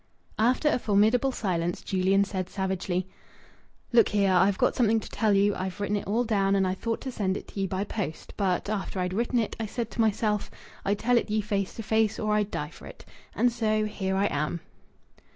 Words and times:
After 0.39 0.67
a 0.67 0.79
formidable 0.79 1.31
silence 1.31 1.83
Julian 1.83 2.23
said 2.23 2.49
savagely 2.49 3.05
"Look 3.93 4.09
here. 4.09 4.31
I've 4.33 4.57
got 4.57 4.73
something 4.73 4.99
to 4.99 5.07
tell 5.09 5.33
you. 5.33 5.53
I've 5.53 5.79
written 5.79 5.95
it 5.95 6.07
all 6.07 6.23
down, 6.23 6.55
and 6.55 6.65
I 6.65 6.73
thought 6.73 7.01
to 7.01 7.11
send 7.11 7.37
it 7.37 7.55
ye 7.55 7.67
by 7.67 7.83
post. 7.83 8.33
But 8.35 8.67
after 8.67 8.99
I'd 8.99 9.13
written 9.13 9.37
it 9.37 9.55
I 9.59 9.67
said 9.67 9.91
to 9.91 10.01
myself 10.01 10.49
I'd 10.83 10.97
tell 10.97 11.19
it 11.19 11.29
ye 11.29 11.39
face 11.39 11.75
to 11.75 11.83
face 11.83 12.17
or 12.17 12.33
I'd 12.33 12.49
die 12.49 12.71
for 12.71 12.87
it. 12.87 13.05
And 13.35 13.51
so 13.51 13.85
here 13.85 14.15
I 14.15 14.25
am." 14.25 14.61